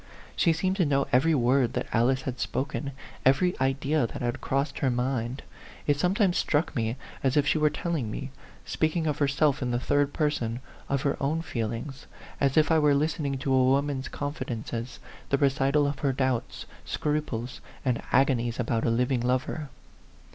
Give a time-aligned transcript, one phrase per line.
[0.35, 2.91] She seemed to know every word that Alice had spoken,
[3.23, 5.43] every idea that had crossed her mind.
[5.85, 8.31] It sometimes struck me as if she were telling me,
[8.65, 10.59] speaking of her self in the third person,
[10.89, 12.07] of her own feelings
[12.39, 14.97] as if I were listening to a woman's con fidences,
[15.29, 19.69] the recital of her doubts, scruples, and agonies about a living lover.